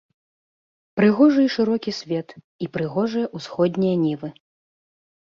[0.99, 4.37] Прыгожы і шырокі свет, і прыгожыя ўсходнія нівы.